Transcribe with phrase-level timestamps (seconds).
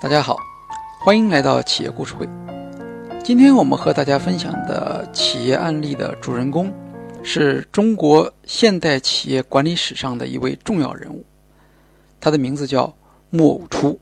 [0.00, 0.38] 大家好，
[1.00, 2.24] 欢迎来到企业故事会。
[3.24, 6.72] 今天我们和大家分享的企业案例的主人公，
[7.24, 11.24] 是中国现代企业管理史上的一位重要人物，
[12.20, 12.94] 他的名字叫
[13.30, 13.98] 穆偶初。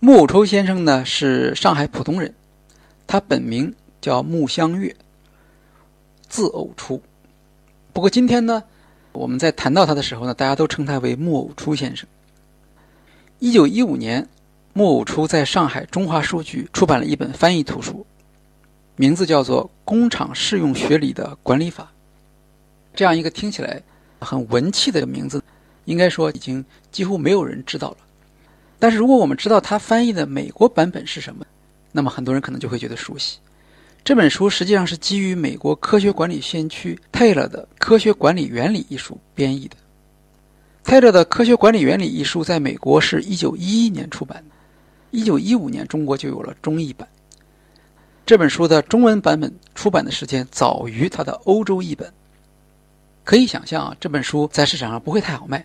[0.00, 2.34] 穆偶初先生呢是上海浦东人，
[3.06, 4.96] 他本名叫穆香月，
[6.30, 7.02] 字偶初。
[7.92, 8.64] 不过今天呢，
[9.12, 12.08] 我们在谈到他的时候呢，大家都称他为穆偶初先生。
[13.38, 14.26] 一九一五年。
[14.72, 18.06] 木偶初在上海中华书局出版了一本翻译图书，
[18.96, 21.84] 名字叫做《工厂适用学里的管理法》。
[22.94, 23.82] 这样一个听起来
[24.20, 25.42] 很文气的名字，
[25.84, 27.96] 应该说已经几乎没有人知道了。
[28.78, 31.44] 但是如果我们知道他翻译的美国版本是什么，
[31.90, 33.38] 那么很多人可能就会觉得熟悉。
[34.04, 39.76] 这本书实际上是基于美国科学管理先驱泰勒的《科学管理原理》一书编译的。
[40.84, 44.54] 泰勒的《科学管理原理》一书在美国是一九一一年出版的。
[45.10, 47.08] 一九一五年，中国就有了中译版。
[48.26, 52.12] 这本书的中文版本出版的时间早于它的欧洲译本。
[53.24, 55.64] 可以想象啊，这本书在市场上不会太好卖。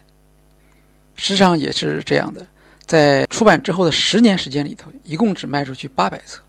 [1.16, 2.46] 实际上也是这样的，
[2.86, 6.42] 在出版之后的十年时间里头，一共只卖出去八百册，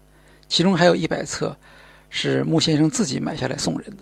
[0.48, 1.56] 其中还有一百册
[2.10, 3.98] 是穆先生自己买下来送人的。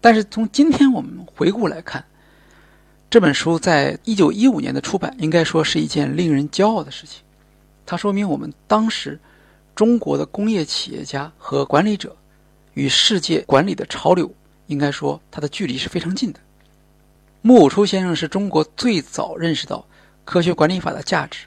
[0.00, 2.04] 但是从今天我们回顾来看，
[3.10, 7.22] 这本书在一九一五年的出版，应该说是一件令人骄傲的事情。
[7.86, 9.18] 它说明我们当时
[9.74, 12.16] 中国的工业企业家和管理者
[12.74, 14.30] 与世界管理的潮流，
[14.66, 16.40] 应该说它的距离是非常近的。
[17.42, 19.86] 木偶初先生是中国最早认识到
[20.24, 21.46] 科学管理法的价值、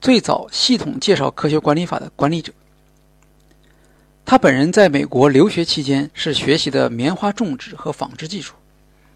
[0.00, 2.52] 最早系统介绍科学管理法的管理者。
[4.24, 8.54] 他本人在美国留学期间是学习的棉花种植和纺织技术。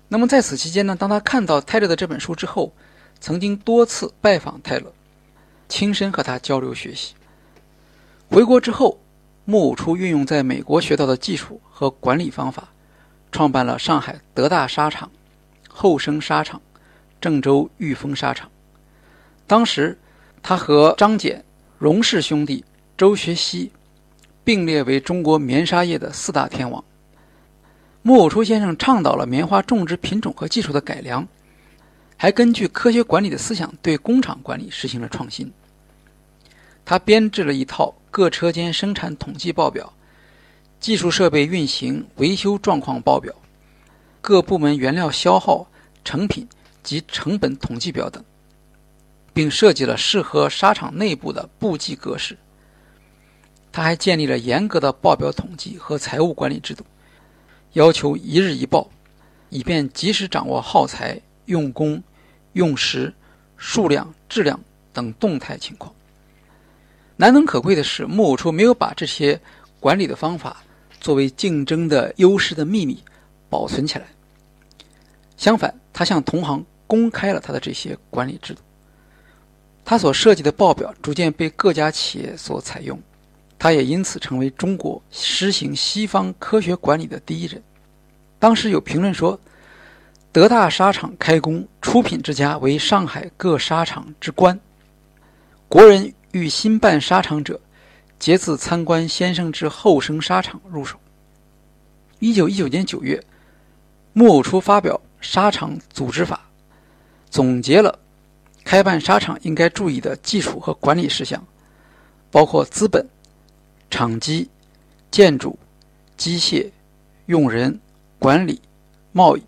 [0.09, 2.73] 那么在此期间呢，当他看到泰勒的这本书之后，
[3.21, 4.93] 曾经多次拜访泰勒。
[5.71, 7.15] 亲身和他交流学习。
[8.29, 9.01] 回国之后，
[9.45, 12.69] 穆偶初运用在美国学到的技术和管理方法，
[13.33, 15.11] 创办了上海德大纱厂、
[15.69, 16.61] 后生纱厂、
[17.21, 18.51] 郑州裕丰纱厂。
[19.47, 19.97] 当时，
[20.43, 21.41] 他和张謇、
[21.79, 22.65] 荣氏兄弟、
[22.99, 23.71] 周学熙
[24.45, 26.85] 并列为中国棉纱业的四大天王。
[28.03, 31.27] 穆偶初先生倡导了棉花种植品种和技术的改良，
[32.17, 35.53] 还根据科学管理的思想对工厂管理实行了创新。
[36.85, 39.93] 他编制了一套各车间生产统计报表、
[40.81, 43.35] 技术设备运行维修状况报表、
[44.21, 45.67] 各部门原料消耗、
[46.05, 46.49] 成品
[46.83, 48.25] 及成本统计表等，
[49.33, 52.37] 并设计了适合沙场内部的簿记格式。
[53.71, 56.85] 他还建立了严格的报表统计和财务管理制度，
[57.75, 58.91] 要求一日一报，
[59.49, 62.03] 以便及时掌握耗材、用工、
[62.55, 63.15] 用时、
[63.57, 64.59] 数量、质量
[64.93, 65.95] 等动态情况。
[67.21, 69.39] 难能可贵的是，木偶初没有把这些
[69.79, 70.63] 管理的方法
[71.03, 73.05] 作为竞争的优势的秘密
[73.51, 74.07] 保存起来。
[75.37, 78.63] 相反，他向同行公开了他的这些管理制度。
[79.85, 82.99] 他所设计的报表逐渐被各家企业所采用，
[83.59, 87.63] 他也因此成为中国实行西方科学管理的第一人。
[88.39, 89.39] 当时有评论说
[90.33, 94.59] ：“德大纱厂开工，出品之家为上海各纱厂之冠。”
[95.69, 96.11] 国人。
[96.33, 97.61] 欲新办沙场者，
[98.19, 100.97] 皆自参观先生之后生沙场入手。
[102.21, 103.21] 一九一九年九月，
[104.13, 106.37] 木偶初发表《沙场组织法》，
[107.31, 107.99] 总结了
[108.63, 111.45] 开办沙场应该注意的技术和管理事项，
[112.31, 113.05] 包括资本、
[113.91, 114.49] 厂机、
[115.11, 115.59] 建筑、
[116.17, 116.71] 机械、
[117.27, 117.81] 用人、
[118.21, 118.61] 管理、
[119.11, 119.43] 贸易，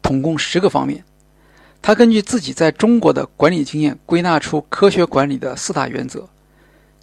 [0.00, 1.04] 统共十个方面。
[1.86, 6.26] 他根据自己在中国的管理经验，归纳出科学管理的四大原则，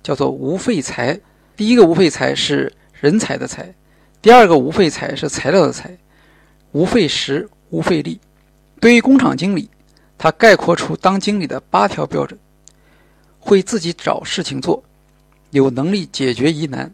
[0.02, 1.19] 叫做无废材。
[1.56, 3.75] 第一个无废材是人才的才，
[4.24, 5.96] 第二个无废材是材料的材，
[6.72, 8.19] 无废时、无废力。
[8.80, 9.69] 对于工厂经理，
[10.18, 12.40] 他概括出当经理的八条标准：
[13.40, 14.83] 会自己找事情做，
[15.51, 16.92] 有能力解决疑难，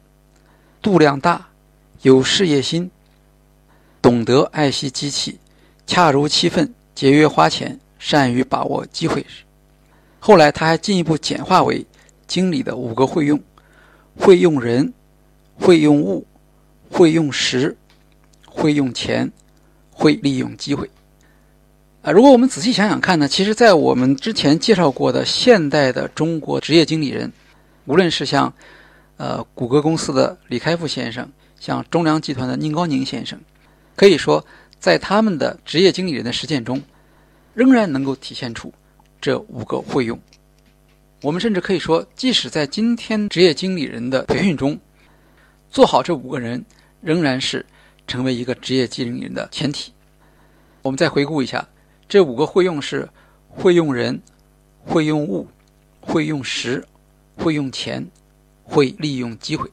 [0.82, 1.48] 度量大，
[2.02, 2.92] 有事业心，
[4.02, 5.40] 懂得爱惜机器，
[5.86, 6.74] 恰如其分。
[6.98, 9.24] 节约花钱，善于把握机会，
[10.18, 11.86] 后来他还进一步简化为
[12.26, 13.40] 经理的五个会用：
[14.16, 14.92] 会用人，
[15.60, 16.26] 会用物，
[16.90, 17.78] 会用时，
[18.48, 19.32] 会用钱，
[19.92, 20.90] 会利用机会。
[22.02, 27.32] 啊，如果我们仔细想想看呢，其实，在我们之前介绍过的现代的中国职业经理人，
[27.86, 28.52] 无论是像
[29.18, 31.30] 呃谷歌公司的李开复先生，
[31.60, 33.40] 像中粮集团的宁高宁先生，
[33.96, 34.44] 可以说。
[34.80, 36.82] 在他们的职业经理人的实践中，
[37.54, 38.74] 仍然能够体现出
[39.20, 40.20] 这五个会用。
[41.24, 44.80] 我们甚至可以说，即使在今天职业经理人的培训中，
[45.70, 46.64] 做好这五个人
[47.02, 47.66] 仍然是
[48.06, 49.92] 成为一个职业经理人的前提。
[50.84, 51.68] 我们再回顾一下，
[52.08, 53.10] 这五个会用是：
[53.50, 54.22] 会用人、
[54.84, 55.48] 会用物、
[56.00, 56.86] 会用时、
[57.36, 58.06] 会用钱、
[58.64, 59.70] 会利用机会。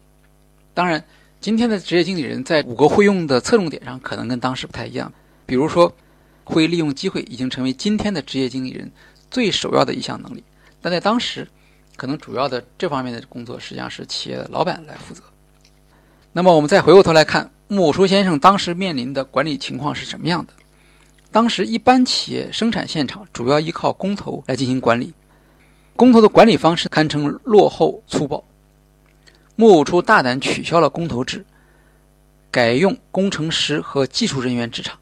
[0.73, 1.05] 当然，
[1.45, 5.13] 今天的职业经理人在五个会用的侧重点上可能跟当时不太一样。
[5.45, 5.95] 比如说，
[6.43, 8.91] 会利用机会已经成为今天的职业经理人
[9.31, 10.43] 最首要的一项能力。
[10.81, 11.47] 但在当时，
[11.97, 15.23] 可能主要的这方面的工作实际上是企业的老板来负责。
[16.33, 20.55] 那么我们再回过头来看木偶初先生当时面临的管理情况是什么样的？
[21.31, 25.13] 当时一般企业生产现场主要依靠工头来进行管理，
[25.95, 28.43] 工头的管理方式堪称落后粗暴。
[29.57, 31.45] 木偶初大胆取消了工头制，
[32.51, 34.99] 改用工程师和技术人员制厂，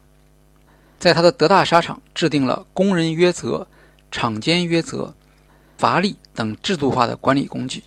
[0.99, 3.67] 在他的德大沙厂制定了工人约则、
[4.11, 5.13] 厂间约则。
[5.75, 7.83] 罚例等制度化的管理工具，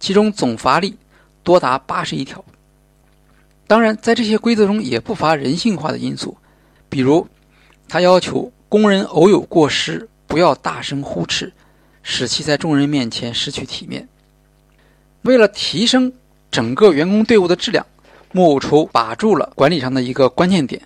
[0.00, 0.96] 其中总罚例
[1.44, 2.44] 多达八十一条。
[3.68, 6.36] 当然，在这些规则中也不乏人性化的因素，
[6.88, 7.28] 比如，
[7.86, 11.52] 他要求工人偶有过失不要大声呼斥，
[12.02, 14.08] 使其在众人面前失去体面。
[15.22, 16.12] 为了提升
[16.50, 17.86] 整个员工队伍的质量，
[18.32, 20.82] 木偶筹把住了管理上的一个关键点，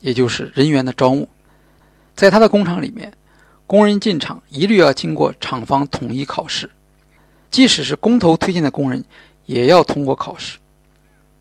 [0.00, 1.28] 也就是人员的招募。
[2.14, 3.12] 在他的工厂里面。
[3.64, 6.68] 工人进厂一律要经过厂方统一考试，
[7.50, 9.02] 即使是工头推荐的工人，
[9.46, 10.58] 也要通过考试。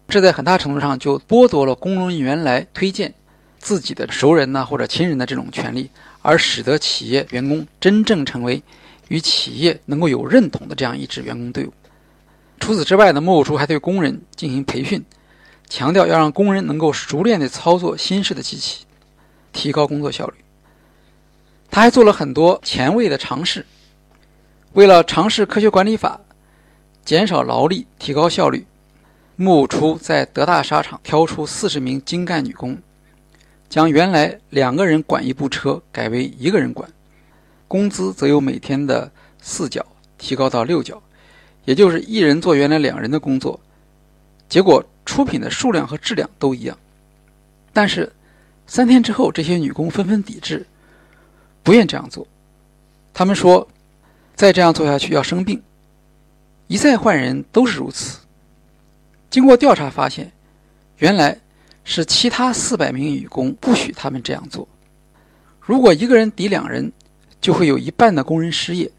[0.07, 3.13] 这在很大程度上就剥夺了工人原来推荐
[3.59, 5.89] 自己的熟人呐或者亲人的这种权利，
[6.21, 8.63] 而使得企业员工真正成为
[9.09, 11.73] 与企业能够有认同的这样一支员工队伍。
[12.61, 15.03] 除此之外呢，木偶厨还对工人进行培训，
[15.67, 18.85] 强调要让工人能够熟练地操作新式的机器，
[19.51, 20.35] 提高工作效率。
[21.71, 23.65] 他还做了很多前卫的尝试，
[24.73, 26.21] 为了尝试科学管理法，
[27.03, 28.65] 减少劳力，提高效率，
[29.35, 32.77] 木偶初在德大沙场挑出四十名精干女工，
[33.69, 36.87] 将原来两个人管一部车改为一个人管，
[37.67, 39.11] 工资则由每天的
[39.41, 39.83] 四角
[40.19, 41.01] 提高到六角，
[41.65, 43.59] 也就是一人做原来两人的工作，
[44.49, 46.77] 结果出品的数量和质量都一样，
[47.71, 48.11] 但是
[48.67, 50.65] 三天之后，这些女工纷纷抵制。
[51.63, 52.25] 不愿这样做，
[53.13, 53.67] 他们说，
[54.35, 55.61] 再这样做下去要生病，
[56.65, 58.19] 一再换人都是如此。
[59.29, 60.31] 经过调查发现，
[60.97, 61.39] 原来
[61.83, 64.67] 是其他四百名女工不许他们这样做。
[65.59, 66.91] 如果一个人抵两人，
[67.39, 68.91] 就会有一半的工人失业。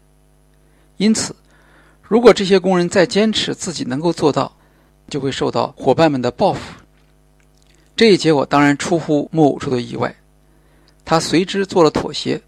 [0.95, 1.35] 因此，
[2.03, 4.55] 如果这些工人再坚持自己能够做到，
[5.09, 6.61] 就会受到伙伴们的报复。
[7.95, 10.15] 这一结果当然出乎木偶处的意外，
[11.05, 12.41] 他随之做了妥协。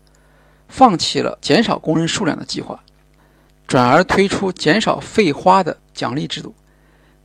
[0.67, 2.77] 放弃了减少工人数量的计划，
[3.67, 6.53] 转而推出减少废花的奖励制度，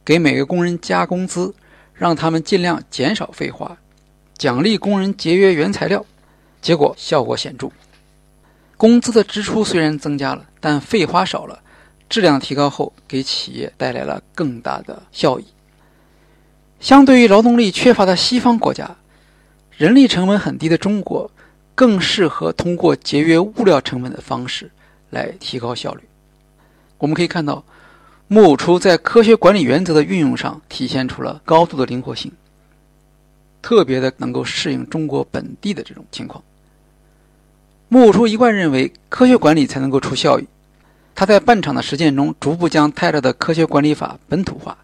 [0.04, 1.52] 给每个工人加工资，
[1.94, 3.74] 让他们尽量减少废花，
[4.36, 6.04] 奖励工人节约原材料，
[6.60, 7.70] 结果效果显著。
[8.76, 11.58] 工资的支出虽然增加了，但废花少了，
[12.10, 15.46] 质量提高后，给企业带来了更大的效益。
[16.78, 18.96] 相对于劳动力缺乏的西方国家，
[19.70, 21.30] 人力成本很低的中国。
[21.72, 24.70] 更适合通过节约物料成本的方式
[25.08, 26.02] 来提高效率。
[26.98, 27.64] 我们可以看到，
[28.28, 32.30] 木偶初在科学管理原则的运用上体现出了高度的灵活性，
[33.62, 36.44] 特别的能够适应中国本地的这种情况。
[37.88, 40.46] 木偶初一贯认为，科学管理才能够出效益。
[41.20, 44.78] 他在半场的实践中，逐步将泰勒的科学管理法本土化。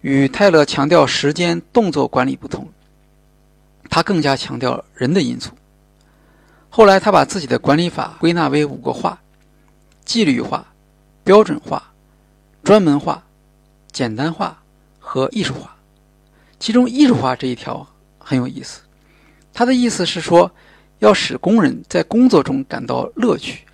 [0.00, 2.68] 与泰勒强调时间、动作管理不同，
[3.88, 5.52] 他更加强调人的因素。
[6.68, 9.22] 后来，他把自己的管理法归纳为五个化：
[10.04, 10.66] 纪律化、
[11.22, 11.80] 标准化、
[12.64, 13.22] 专门化、
[13.92, 14.60] 简单化
[14.98, 15.76] 和艺术化。
[16.58, 17.86] 其中，艺术化这一条
[18.18, 18.80] 很有意思。
[19.54, 20.50] 他的意思是说，
[20.98, 23.64] 要使工人在工作中感到乐趣，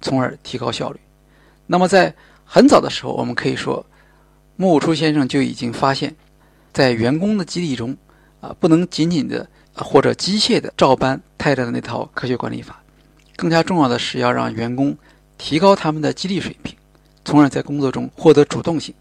[0.00, 0.98] 从而提高效率。
[1.66, 3.84] 那么，在很早的时候，我们可以说，
[4.56, 6.14] 木偶初先生就已经发现，
[6.72, 7.96] 在员工的激励中，
[8.40, 9.48] 啊，不能仅仅的。
[9.78, 12.82] 或者机械的照搬泰勒的那套科学管理法，
[13.36, 14.96] 更加重要的是要让员工
[15.36, 16.74] 提高他们的激励水平，
[17.26, 18.94] 从而在工作中获得主动性，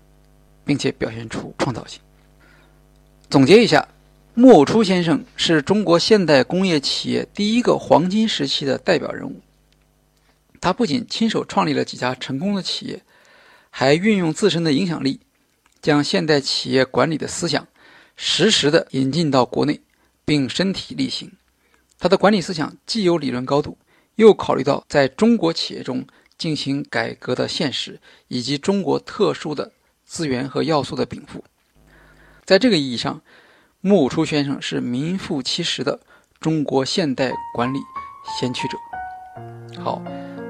[0.65, 2.01] 并且表现出创造性。
[3.29, 3.87] 总结一下，
[4.33, 9.39] 木偶初先生是中国现代工业企业第一个黄金时期的代表人物。
[10.65, 13.03] 他不仅亲手创立了几家成功的企业
[13.69, 15.19] 还运用自身的影响力
[15.79, 17.67] 将现代企业管理的思想
[18.15, 19.79] 实时地引进到国内
[20.25, 21.31] 并身体力行。
[21.99, 23.77] 他的管理思想既有理论高度
[24.15, 26.03] 又考虑到在中国企业中
[26.35, 29.71] 进行改革的现实以及中国特殊的
[30.03, 31.43] 资源和要素的禀赋。
[32.43, 33.21] 在这个意义上
[33.81, 35.99] 木初先生是名副其实的
[36.39, 37.77] 中国现代管理
[38.39, 38.75] 先驱者。
[39.79, 40.01] 好